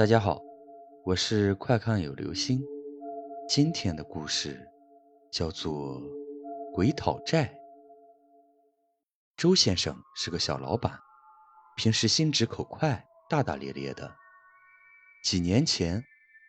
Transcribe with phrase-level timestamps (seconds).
[0.00, 0.40] 大家好，
[1.04, 2.58] 我是快看有流星。
[3.46, 4.66] 今天的故事
[5.30, 6.00] 叫做
[6.72, 7.44] 《鬼讨债》。
[9.36, 10.98] 周先生是个小老板，
[11.76, 14.10] 平时心直口快、大大咧咧的。
[15.22, 16.02] 几年前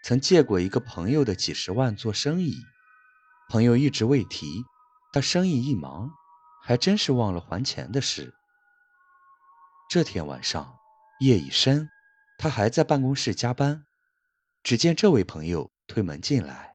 [0.06, 2.56] 曾借过一个朋友的几十万做生意，
[3.50, 4.64] 朋友一直未提，
[5.12, 6.10] 他生意一忙，
[6.64, 8.34] 还真是忘了还钱的事。
[9.90, 10.74] 这天晚上，
[11.20, 11.90] 夜已深。
[12.42, 13.86] 他还在办公室加班，
[14.64, 16.74] 只见这位朋友推门进来。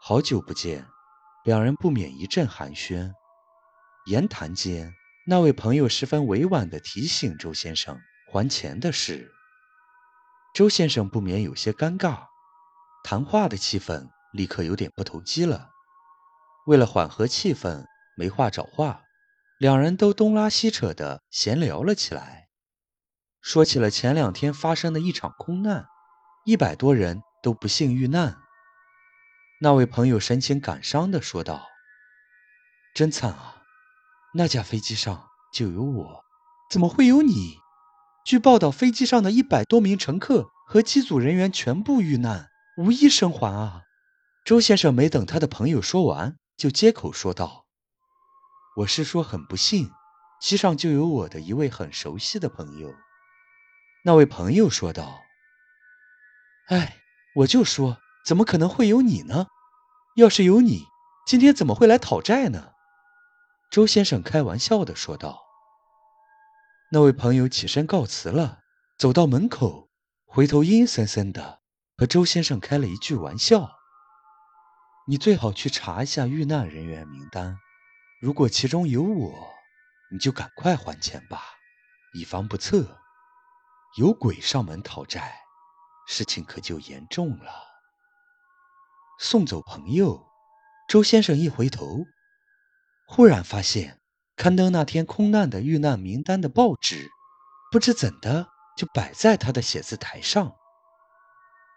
[0.00, 0.86] 好久不见，
[1.44, 3.12] 两人不免一阵寒暄。
[4.06, 4.94] 言谈间，
[5.26, 7.98] 那位朋友十分委婉地提醒周先生
[8.30, 9.28] 还钱的事。
[10.54, 12.26] 周先生不免有些尴尬，
[13.02, 15.70] 谈话的气氛立刻有点不投机了。
[16.68, 17.84] 为了缓和气氛，
[18.16, 19.02] 没话找话，
[19.58, 22.43] 两人都东拉西扯地闲聊了起来。
[23.44, 25.86] 说起了前两天发生的一场空难，
[26.46, 28.38] 一百多人都不幸遇难。
[29.60, 31.66] 那位朋友神情感伤地说道
[32.96, 33.56] ：“真惨啊！
[34.32, 36.24] 那架飞机上就有我，
[36.70, 37.58] 怎么会有你？
[38.24, 43.82] 据报道，飞机上的一百多名乘客和机组人员全部遇难，无一生还啊！”
[44.46, 47.66] 周先生没等他的朋友说完，就接口说道
[48.80, 49.90] ：“我是说很不幸，
[50.40, 52.90] 机上就有我的一位很熟悉的朋友。”
[54.06, 55.22] 那位朋友说道
[56.68, 56.98] ：“哎，
[57.36, 59.46] 我就说，怎么可能会有你呢？
[60.16, 60.84] 要是有你，
[61.26, 62.72] 今天怎么会来讨债呢？”
[63.72, 65.40] 周先生开玩笑的说道。
[66.92, 68.58] 那位朋友起身告辞了，
[68.98, 69.88] 走到门口，
[70.26, 71.60] 回头阴森森的
[71.96, 73.70] 和周先生开了一句玩笑
[75.08, 77.56] ：“你最好去查一下遇难人员名单，
[78.20, 79.48] 如果其中有我，
[80.12, 81.40] 你就赶快还钱吧，
[82.12, 82.98] 以防不测。”
[83.96, 85.36] 有鬼上门讨债，
[86.08, 87.52] 事情可就严重了。
[89.20, 90.26] 送走朋友，
[90.88, 92.04] 周先生一回头，
[93.06, 94.00] 忽然发现
[94.34, 97.08] 刊登那天空难的遇难名单的报纸，
[97.70, 100.56] 不知怎的就摆在他的写字台上。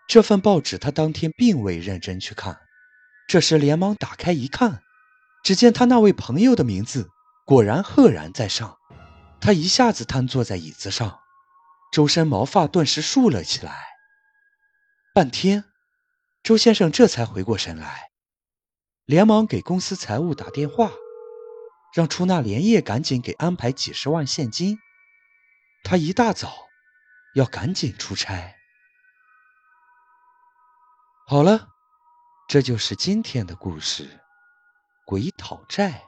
[0.07, 2.57] 这份报纸他当天并未认真去看，
[3.27, 4.81] 这时连忙打开一看，
[5.43, 7.11] 只见他那位朋友的名字
[7.45, 8.75] 果然赫然在上。
[9.39, 11.19] 他一下子瘫坐在椅子上。
[11.91, 13.87] 周身毛发顿时竖了起来。
[15.13, 15.63] 半天，
[16.43, 18.11] 周先生这才回过神来，
[19.05, 20.91] 连忙给公司财务打电话，
[21.93, 24.77] 让出纳连夜赶紧给安排几十万现金。
[25.83, 26.67] 他一大早
[27.35, 28.55] 要赶紧出差。
[31.25, 31.69] 好了，
[32.47, 34.21] 这就是今天的故事——
[35.05, 36.06] 鬼讨债。